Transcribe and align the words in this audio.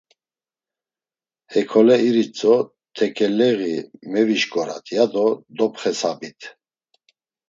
Hekole 1.53 1.95
iritzo 2.07 2.53
tekeleği 2.97 3.75
mevişǩorat, 4.11 4.85
ya 4.95 5.05
do 5.13 5.27
dopxesabit. 5.57 6.39